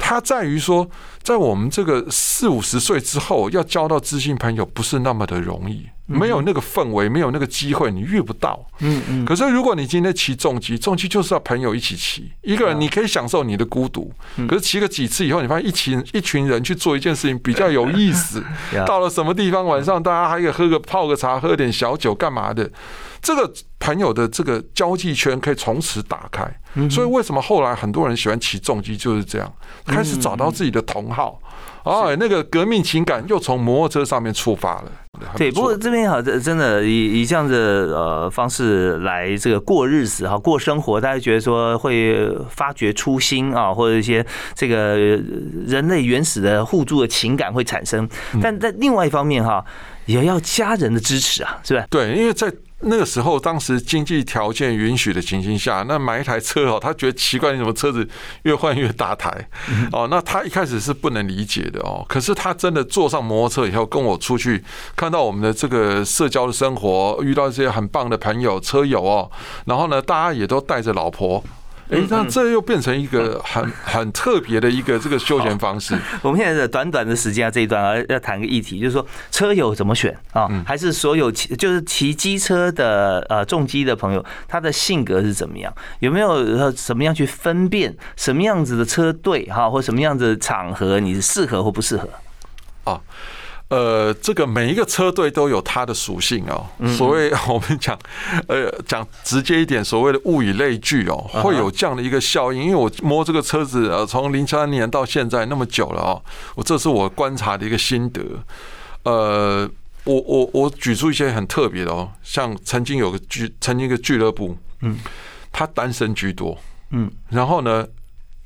[0.00, 0.88] 它在于说，
[1.22, 8.66] 在我们这个四五十岁之后，要交到知心朋友不是那么的容易，没有那个氛围，没有那个机会，你遇不到。
[8.80, 14.12] 嗯嗯，可是如果你今天骑重机，重机就是要朋友一起骑，一个人你可以享受你的孤独，
[14.48, 18.42] 可是骑个几次以后，你发现一群一群人去做一件事情比较有意思。
[18.86, 22.68] 到了什么地方，晚上大家还可以喝个泡个茶，喝点小酒，干嘛的？
[23.22, 26.44] 这个朋友的这个交际圈可以从此打开。
[26.88, 29.52] 所以为什么后来很多人喜欢骑重机，就是这样，
[29.86, 31.40] 开始找到自己的同好。
[31.82, 34.92] 哦，那个革命情感又从摩托车上面出发了。
[35.36, 45.20] 对，不过这边好，真真的以以这样的呃方式来这个过日子哈，过生活，大家觉得说会发掘初心啊，或者一些这个呃
[45.66, 48.08] 人类原始的互助的情感会产生。
[48.40, 49.64] 但在另外一方面哈，
[50.06, 51.84] 也要家人的支持啊，是吧？
[51.90, 58.08] 对，因为在那个时候，当时经济条件允许的情形下，那买一台车哦，他觉得奇怪，你怎么车子
[58.44, 59.48] 越换越大台？
[59.92, 62.04] 哦，那他一开始是不能理解的哦。
[62.08, 64.64] 可是他真的坐上摩托车以后，跟我出去
[64.96, 69.30] 看到我们的这个社交的生活，遇到一些很棒的朋友、车友哦，
[69.66, 71.44] 然后呢，大家也都带着老婆。
[71.90, 75.94] 哎，那这又变成一个很很特别的一个这个休闲方式。
[76.22, 80.48] 我们现在的短短的时间啊，这一段啊，要谈个议题，就是说车友怎么选啊？
[80.66, 85.72] 还是所有骑就是骑机车的呃重机的朋友，他的性格是怎么样？
[85.98, 93.00] 有没有呃怎么样去分辨什么样子的车队哈，或什么样子的场合你是适合或不适合？
[93.70, 96.66] 呃，这个每一个车队都有它的属性哦。
[96.96, 97.96] 所谓 我们讲，
[98.48, 102.64] 呃，讲直接一点，所谓的物以类聚哦，会有这样的一个效应。
[102.64, 106.22] 因为我摸这个车子，呃，从零三年到现在那么久了哦，
[106.56, 108.20] 我这是我观察的一个心得。
[109.04, 109.70] 呃，
[110.02, 114.98] 我我我举出一些很特别的哦，像曾经有个俱，曾经一个俱乐部，嗯，
[115.52, 116.58] 他单身居多，
[116.90, 117.86] 嗯，然后呢，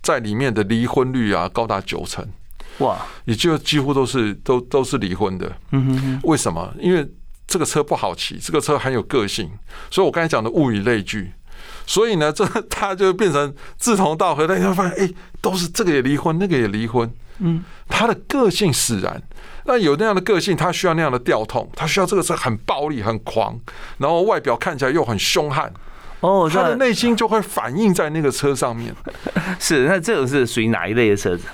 [0.03, 2.29] 在里面的离婚率啊高达九成。
[2.79, 5.51] 哇，也就几乎都是都都是离婚的。
[5.71, 6.75] 嗯哼哼，为什么？
[6.79, 7.09] 因为
[7.47, 9.51] 这个车不好骑，这个车很有个性，
[9.91, 11.33] 所以我刚才讲的物以类聚，
[11.87, 17.09] 所以呢，这他就变成志同道合，但你会发现，哎，都是这个也离婚，那个也离婚，
[17.39, 19.23] 嗯，他的个性使然。
[19.67, 23.59] 那有那样的个性，他需要那样的调动，他需要这个车很暴力、很狂，
[23.99, 25.73] 然后外表看起来又很凶悍。
[26.21, 28.95] 哦，他的内心就会反映在那个车上面。
[29.61, 31.45] 是那这个是属于哪一类的车子？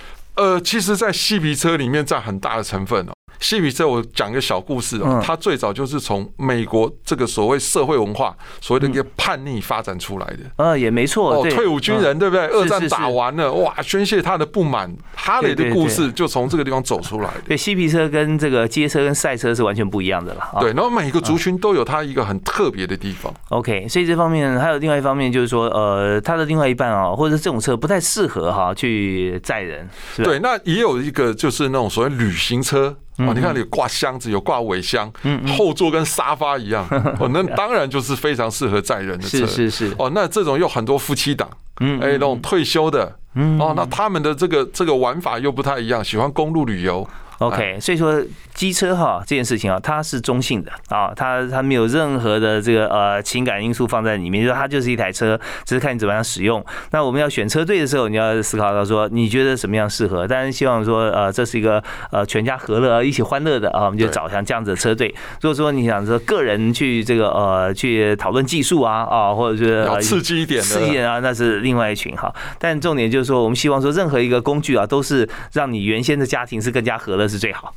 [0.40, 3.12] 呃，其实，在嬉皮车里面占很大的成分哦。
[3.40, 10.38] 嬉皮车，我讲一个小故事哦嗯，它最早就是从美国这个所谓社会文化、所谓的一个叛逆发展出来的。
[10.56, 12.46] 呃，也没错，哦，退伍军人对不对？
[12.48, 17.40] 二战打完了，哇，宣泄他的不满，哈雷的故事就从这个地方走出来的。
[17.48, 20.40] 对，嬉皮车跟这个街车跟赛车是完全不一样的了。
[20.40, 23.32] 啊对，然后每个族群都有它一个很特别的地方。
[23.48, 29.88] OK，所以这方面还有另外一方面就是说，呃，它的另外一半啊，或者是这种车不太适合哈去载人？
[30.16, 32.94] 对，那也有一个就是那种所谓旅行车。
[33.26, 35.12] 哦，你看有挂箱子，有挂尾箱，
[35.56, 36.86] 后座跟沙发一样，
[37.18, 39.38] 哦，那当然就是非常适合载人的车。
[39.38, 41.48] 是是是，哦，那这种又很多夫妻档，
[41.80, 47.08] 嗯哎，那种退休的，嗯哦，那他们的这个这个玩法又不太一样，喜欢公路旅游。
[47.40, 56.62] OK，所以说机车哈这件事情啊，它是中性的啊，它它没有任何的这个呃情感因素放在里面，就是它就是一台车，只是看你怎么样使用。
[56.90, 65.08] 那我们要选车队的时候，你要思考到说你觉得什么样适合，当然希望说呃这是一个呃全家和乐一起欢乐的啊，我们就找像这样子的车队。
[65.40, 72.34] 如果说你想说个人去这个呃去讨论技术啊啊，或者是刺激一点的，刺激人啊，那是另外一群哈。
[72.58, 77.72] 但重点就是说，我们希望说，任何一个工具啊，都是让你原先的家庭是更加和乐是最好。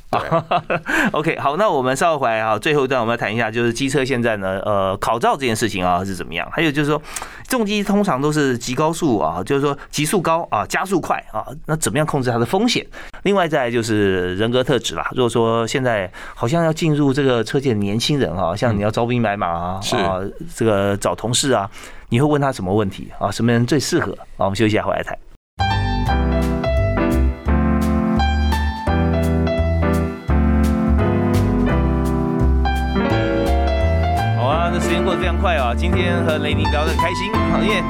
[1.12, 6.48] OK，好，那我们稍后回来啊，最后一段我们要谈一下，就是机车现在呢，呃，考照这件事情啊是怎么样？
[6.50, 7.00] 还有就是说，
[7.46, 12.84] 重机通常都是极高速啊，就是说极速高啊，加速快啊，那怎么样控制它的风险？
[13.22, 15.08] 另外再来就是人格特质啦。
[15.12, 20.18] 如果说现在好像要进入这个车界的年轻人啊，像你要招兵买马啊，是啊，
[20.56, 21.70] 这个找同事啊，
[22.14, 23.28] 你会问他什么问题啊？
[23.28, 24.12] 什么人最适合？
[24.36, 25.18] 啊，我们休息一下，回来谈。
[34.38, 35.74] 好啊，那时间过得非常快啊！
[35.76, 37.82] 今天和雷宁聊得很开心啊，因为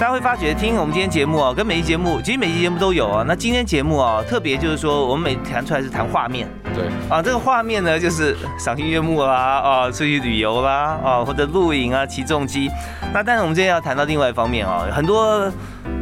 [0.00, 3.22] 大家会发觉听我们今天节目啊，跟每期节目其实每期节目都有啊。
[3.28, 12.70] 那今天节目啊，特别就是说，我们每谈出来是谈画面对，啊，这个画面呢，就是赏心悦目啦，啊，出去旅游啦，啊，或者露营啊，骑重机。
[13.12, 15.52] 那但是我们今天要谈到另外一方面啊，很多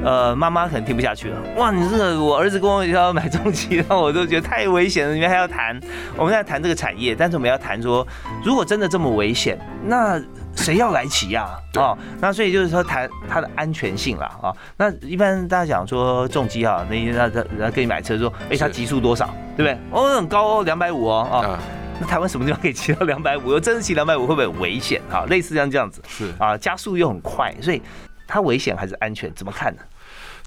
[0.05, 1.37] 呃妈妈可能听不下去了。
[1.57, 5.15] 哇，你这个我儿子跟我要买重机，让我都觉得太危险了。
[5.15, 5.79] 你们还要谈，
[6.17, 8.07] 我们在谈这个产业，但是我们要谈说，
[8.45, 10.21] 如果真的这么危险，那
[10.55, 19.79] 谁要来骑呀、啊哦，那所以就是说谈它的安全性啦啊、那一般大家讲说重机啊，那那那那跟你买车说，哎、它是极速多少，对不对？
[19.93, 21.59] 哦，很高哦，两百五哦，啊、啊，
[22.01, 23.59] 那台湾什么地方可以骑到两百五？
[23.61, 25.25] 真的骑两百五会不会很危险啊？
[25.29, 27.81] 类似像这样子是啊，加速又很快，所以
[28.29, 29.35] 它危险还是安全？
[29.35, 29.83] 怎么看呢？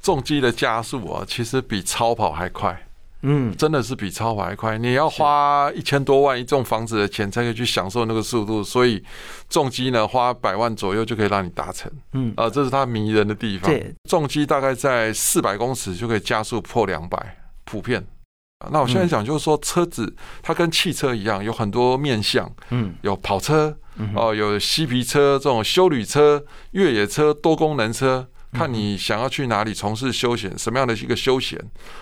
[0.02, 2.88] 重机的加速啊，其实比超跑还快。
[3.24, 9.04] 嗯，真的是比超跑还快，你要花一千多万一栋房子的钱才可以去享受那个速度，所以
[9.48, 13.70] 重机呢花百万左右就可以让你达成，嗯啊，这是它迷人的地方。
[13.70, 18.04] 对，重机大概在四百公尺就可以加速破两百，普遍。
[18.62, 22.94] 啊那我现在讲就是说，车子它跟汽车一样，有很多面向，嗯。
[23.02, 31.60] 有跑车嗯哦，有嬉皮车这种修旅车、越野车、多功能车，看你想要去哪里从事休闲，什么样的一个休闲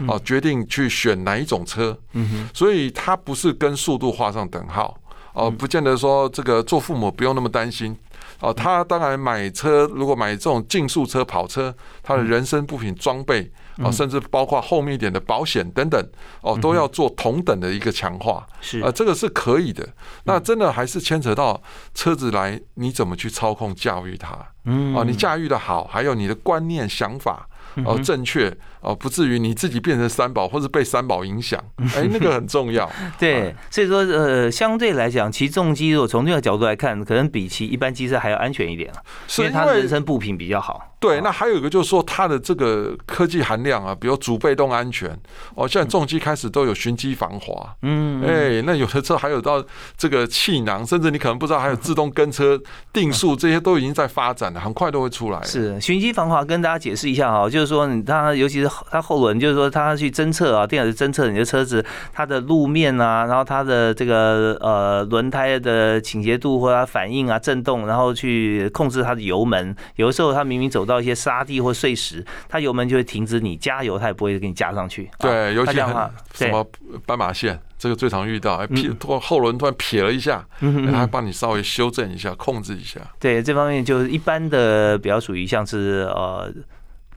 [0.07, 1.97] 哦，决定去选哪一种车。
[2.13, 4.95] 嗯哼，所以它不是跟速度画上等号
[5.33, 5.45] 嗯。
[5.45, 7.95] 哦，不见得说这个做父母不用那么担心。
[8.39, 8.53] 哦。
[8.53, 15.99] 他当然买车，如果买这种竞速车、跑车，他的人身部品装备嗯哦，甚至包括后面一点的保险等等
[16.41, 18.45] 哦，都要做同等的一个强化。
[18.61, 19.87] 是啊，这个是可以的。
[20.25, 21.59] 那真的还是牵扯到
[21.95, 24.37] 车子来，你怎么去操控驾驭它？
[24.65, 27.48] 嗯哦，你驾驭的好，还有你的观念想法
[27.85, 31.61] 哦哼正确哦，不至于你自己变成三宝，或者被三宝影响。
[31.95, 32.89] 哎，那个很重要。
[33.19, 40.95] 对，所以说呃，相对来讲，骑重机如果从这个角度来看，可能比骑一般机车还要安全一点啊，因为是因为它的人身部品比较好。
[40.99, 45.09] 对，那还有一个就是说它的这个科技含量啊，比如主被动安全
[45.55, 47.73] 哦，现在重机开始都有循迹防滑。
[47.83, 49.63] 嗯，哎，那有的车还有到
[49.97, 55.41] 这个气囊，甚至你可能不知道，还有自动跟车、 定速，这些都已经在发展了，很快都会出来。
[55.43, 61.83] 是循迹防滑，跟大家解释一下就是说你它尤其是它后轮就是说它去侦测啊，电脑侦测你的车子
[62.13, 69.75] 它的路面啊，然后它的这个呃轮胎的倾斜度或它反应啊震动，然后去控制它的油门。
[69.95, 75.09] 有的时候它明明走到一些沙地或碎石，它油门就会停止，你加油它也不会给你加上去。
[75.19, 76.65] 对，尤其很什么
[77.05, 82.99] 斑马线，这个最常遇到，哎撇突然后轮突然撇了一下，嗯它帮你稍微修正一下，控制一下。
[83.19, 86.51] 对这方面，就是一般的比较属于像是呃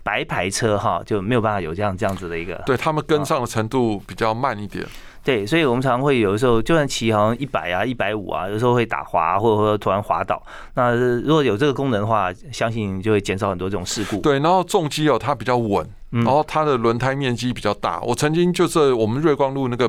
[0.03, 4.85] 白牌车哈，就没有办法有这样这样子的一个对他们跟上的程度比较慢一点。
[5.25, 10.43] 对，所以我们常常会有的时候，就算骑好像一百啊、一百五啊，有时候会打滑，或者说突然滑倒。
[10.75, 14.17] 那如果有这个功能的话，相信就会减少很多这种事故。
[14.17, 18.01] 对，然后重机哦，它比较稳，嗯然后它的轮胎面积比较大。
[18.01, 19.89] 我曾经就是我们瑞光路那个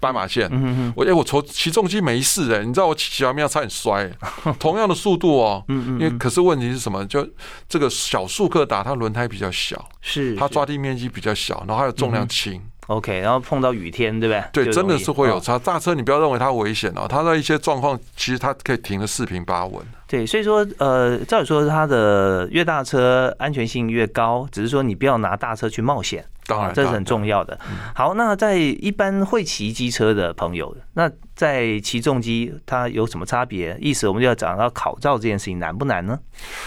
[0.00, 0.48] 斑马线，
[0.94, 4.12] 我哎、我从起重机没事哎、你知道我骑骑完面差点摔、欸
[4.58, 7.04] 同样的速度哦、嗯因为可是问题是什么？
[7.06, 7.28] 就
[7.68, 12.62] 这个小速克达，它轮胎比较小，是它抓地面积比较小，然后还有重量轻。
[12.86, 14.64] OK，然后碰到雨天，对不对？
[14.64, 15.58] 对，真的是会有哦差。
[15.58, 19.84] 大车你不要认为它危险哦，它在一些状况其实它可以停的四平八稳。
[20.06, 26.24] 对，所以说呃，照理说它的越大车安全性越高，只是说你不要拿大车去冒险。
[26.48, 27.56] 当然，啊这是很重要的。
[27.94, 33.76] 好，那在一般会骑机车的朋友，那在骑重机它有什么差别？
[33.80, 36.18] 意思我们就要讲到考照这件事情难不难呢？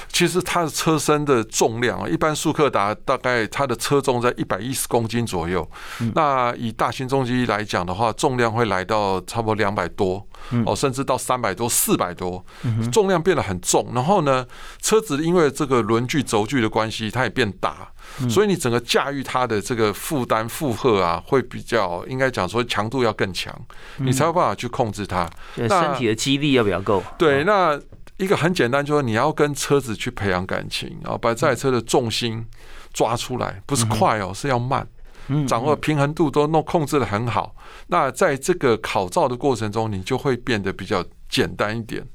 [0.10, 5.68] 其实它的车身的重量啊，一般速克达大概它的车重在一百一十公斤左右。
[6.14, 10.26] 那以大型重机来讲的话，重量会来到差不多两百多，
[10.66, 12.46] 哦，甚至到三百多、四百多，
[12.92, 13.92] 重量变得很重。
[13.96, 14.46] 然后呢，
[14.80, 17.92] 车子因为这个轮距、轴距的关系，它也变大，
[18.30, 23.54] 所以你整个驾驭它的这个负担负荷啊，会比较应该讲说强度要更强，
[23.98, 25.30] 你才有办法去控制它。
[25.56, 27.04] 就是那身体的肌力要不要够？
[27.18, 27.80] 对，那
[28.18, 32.46] 一个很简单，就是你要跟车子去培养感情啊，把这台车的重心
[32.94, 34.88] 抓出来，不是快哦，是要慢，
[35.28, 37.56] 嗯掌握平衡度都弄控制的很好。
[37.88, 42.06] 那在这个考照的过程中，你就会变得比较简单一点。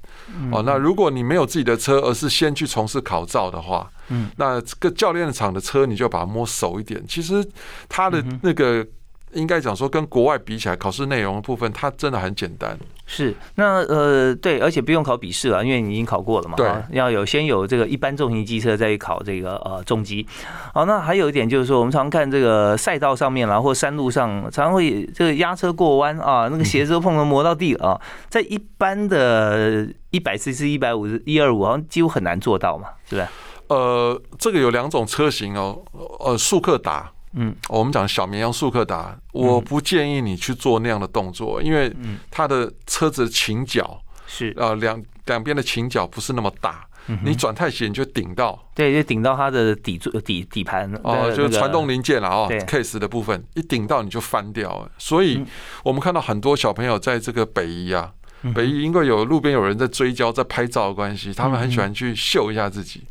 [0.52, 7.02] 哦，那如果你没有自己的车，而是先去从事考照的话，嗯，那这个教练场的车你就把它摸熟一点。
[7.08, 7.44] 其实
[7.88, 8.86] 它的那个
[9.32, 12.78] 应该讲说，跟国外比起来，考试内容的部分，它真的很简单。
[13.04, 16.54] 是，那呃，对，而且不用考笔试了，因为你已经考过了嘛。
[16.56, 20.26] 对啊要有先有这个一般重型机车，再去考这个呃重机。
[20.74, 28.00] 好，那还有一点就是说，我们常看这个赛道上面啦，或山路上，常常会这个压车过弯啊，那个鞋子都碰到磨到地了啊。
[28.28, 33.28] 在一般的一百 CC、一百五十、一二五，好像几乎很难做到嘛，是不是？
[33.68, 35.80] 呃，这个有两种车型哦，
[36.20, 55.46] 呃，速克达，嗯，我们讲小绵羊速克达，我不建议你去做那样的动作，因为嗯它的车子的倾角，是，呃，两两边的倾角不是那么大，嗯你转太斜你就顶到，对，就顶到它的底座、底底盘哦，就是传动零件了哦对，case 的部分一顶到你就翻掉了，所以嗯。
[55.84, 58.12] 我们看到很多小朋友在这个北宜啊。
[58.54, 63.02] 北宜因为有路边有人在追焦、在拍照的关系，他们很喜欢去秀一下自己。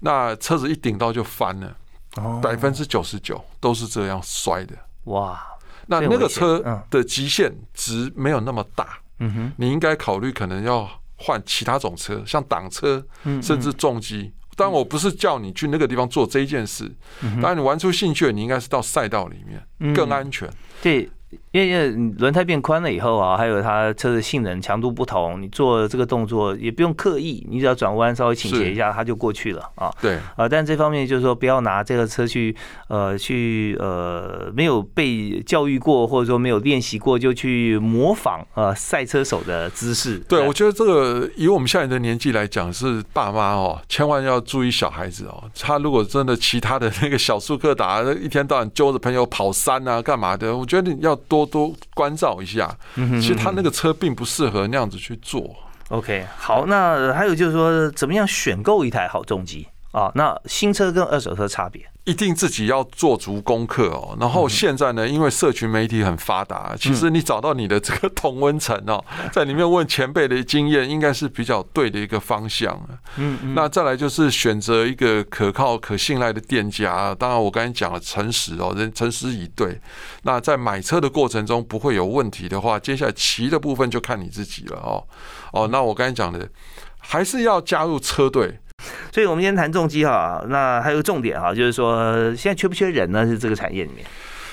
[0.00, 1.70] 那车子一顶到就翻了，哦，
[2.42, 4.74] 百分之九十九都是这样摔的。
[5.04, 5.40] 哇，
[5.86, 14.32] 那那个车嗯的极限值没有那么大，嗯哼，你应该考虑可能要换其他种车，像挡车，嗯，甚至重机。
[14.56, 16.84] 但，我不是叫你去那个地方做这一件事，
[17.22, 20.50] 嗯当然你玩出兴趣，你应该是到赛道里面嗯更安全。
[20.82, 21.08] 对，
[21.52, 29.90] 因为轮胎变宽了以后啊，还有它车的性能强度不同，你做这个动作也不用刻意，你只要转弯稍微倾斜一下，它就过去了啊。
[30.00, 32.54] 对，啊，但这方面就是说，不要拿这个车去
[32.88, 40.18] 呃去呃没有被教育过，或者说没有练习过，就去模仿呃赛车手的姿势。
[40.28, 45.44] 对，我觉得这个以我们现在的年纪来讲，是爸妈哦，千万要注意小孩子哦。
[45.58, 50.56] 他如果真的其他的那个小速克达，一天到晚揪着朋友跑山啊，干嘛的？
[50.56, 52.76] 我觉得你要多多关照一下。
[52.94, 55.54] 其实他那个车并不适合那样子去做。
[55.88, 60.12] OK，好，那还有就是说，怎么样选购一台好重机啊？
[60.14, 61.82] 那新车跟二手车差别？
[62.08, 64.16] 一定自己要做足功课哦。
[64.18, 72.74] 然后现在呢，因为社群媒体很发达，其实你找到你的这个同温层哦， 在里面问前辈的经验，应该是比较对的一个方向。
[73.16, 77.14] 嗯嗯，那再来就是选择一个可靠、可信赖的店家。
[77.14, 79.78] 当然，我刚才讲了诚实哦，人诚实以对。
[80.22, 85.04] 那在买车的过程中不会有问题的话，接下来骑的部分就看你自己了哦。
[85.52, 86.48] 哦，那我刚才讲的，
[86.98, 88.58] 还是要加入车队。
[89.12, 93.26] 所以我们今天谈重机哈，那还有个重点哈，就是说现在缺不缺人呢？
[93.26, 94.04] 是这个产业里面。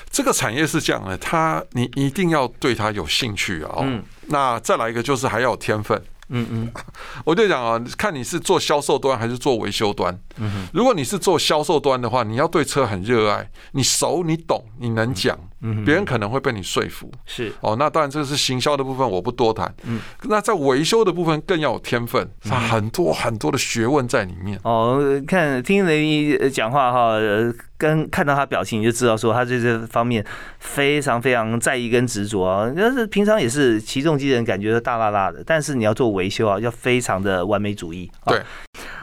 [0.09, 3.79] 这个产业是这样的，它你一定要对它有兴趣啊、哦。
[3.83, 6.71] 嗯那再来一个就是还要有天分嗯嗯，
[7.23, 10.17] 我就讲啊，看你是做销售端还是做维修端。
[10.37, 15.37] 嗯如果你是做销售端的话，你要对车很热爱，你熟，你懂，你能讲，
[15.85, 17.11] 别人可能会被你说服。
[17.25, 19.73] 是哦，那当然这个是行销的部分，我不多谈。
[19.83, 24.59] 嗯，那在维修的部分更要有天分，它很多很多的学问在里面。
[24.63, 30.25] 哦，看听雷一讲话哈，呃跟看到他表情你就知道说他对这方面
[30.59, 32.71] 非常非常在意跟执着啊。
[32.75, 38.09] 但是平常也是起重机人，感觉大辣辣的，但是你要做维修啊，要非常的完美主义。
[38.27, 38.41] 对。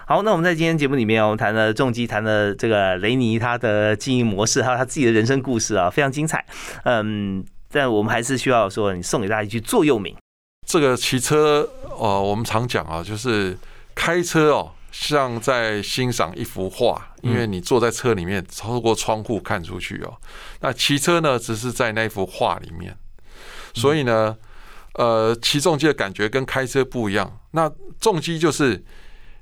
[0.04, 6.44] 好，那我们在今天节目里面，我们谈了重机，谈了这个雷尼他的经营模式，还有他自己的人生故事啊，非常精彩。
[6.84, 10.14] 嗯，但我们还是需要说，你送给大家一句座右铭。
[10.66, 13.56] 这个骑车哦，我们常讲啊，就是
[13.94, 20.12] 开车哦，像在欣赏一幅画，因为你坐在车里面，透过窗户看出去哦。
[20.60, 22.94] 那骑车呢，只是在那幅画里面，
[23.72, 24.36] 所以呢，
[24.94, 27.38] 呃，骑重机的感觉跟开车不一样。
[27.52, 28.84] 那重机就是。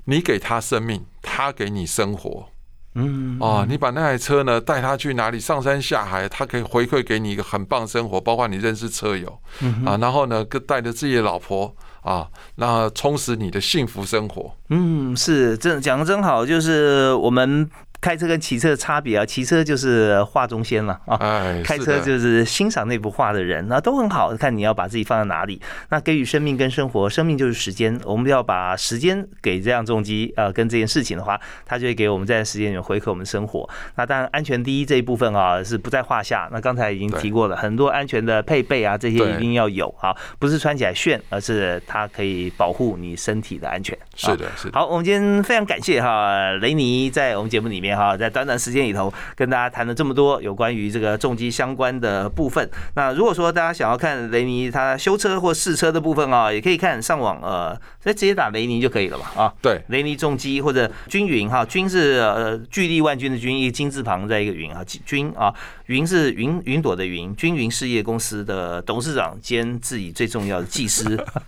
[0.05, 2.49] 你给他生命，他给你生活，
[2.95, 9.39] 嗯，哦，你把那台车呢带他去哪里上山下海，他可以回馈给你一个很棒生活，包括你认识车友，
[9.85, 14.55] 啊，然后呢，跟带着自己的老婆啊，那充实你的幸福生活。
[14.69, 17.69] 嗯，是，这讲的真好，就是我们。
[18.01, 21.19] 开车跟骑车的差别啊，骑车就是画中仙了啊，
[21.63, 24.55] 开车就是欣赏那幅画的人，那都很好看。
[24.57, 25.61] 你要把自己放在哪里？
[25.89, 33.69] 那给予生命跟生活，生命就是时间，我们要把时间给这样重击啊，跟这件事情的话，它就会给我们在时间里面回馈我们生活。
[33.95, 36.49] 那当然安全第一这一部分啊是不在话下。
[36.51, 43.95] 那刚才已经提过了很多安全的配备啊，这些一定要有啊，不是穿起来炫，而是它可以保护你身体的安全。
[44.15, 44.79] 是的，是的。
[44.79, 47.90] 好，我们今天非常感谢哈雷尼在我们节目里面。
[47.95, 52.69] 好，在短短时间里头跟大家谈了这么多有关于这个重机相关的部分。
[52.95, 59.53] 那如果说大家想要看雷尼他修车或试车的部分啊，也可以看上网呃，直接打雷尼就可以了嘛啊。
[59.61, 65.53] 对，雷尼重机或者均匀哈，均是呃巨力万钧的均，一个金字旁在一个云啊，均啊，
[65.87, 71.03] 云是云云朵的云，均匀事业公司的董事长兼自己最重要的技师。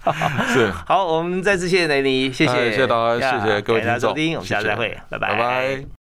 [0.54, 0.72] 是。
[0.88, 5.84] 好，我们再次谢谢雷尼，谢谢，谢谢大家，谢谢各位听众，我们下次再会，拜拜。